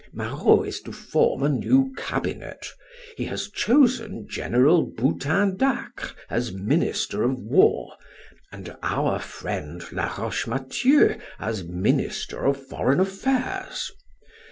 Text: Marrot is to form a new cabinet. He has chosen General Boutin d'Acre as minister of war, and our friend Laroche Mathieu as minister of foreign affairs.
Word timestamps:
Marrot 0.13 0.67
is 0.67 0.81
to 0.81 0.91
form 0.91 1.43
a 1.43 1.49
new 1.49 1.93
cabinet. 1.95 2.65
He 3.17 3.25
has 3.25 3.51
chosen 3.51 4.27
General 4.27 4.81
Boutin 4.83 5.57
d'Acre 5.57 6.15
as 6.27 6.51
minister 6.51 7.21
of 7.21 7.37
war, 7.37 7.95
and 8.51 8.75
our 8.81 9.19
friend 9.19 9.83
Laroche 9.91 10.47
Mathieu 10.47 11.19
as 11.37 11.63
minister 11.63 12.47
of 12.47 12.65
foreign 12.65 12.99
affairs. 12.99 13.91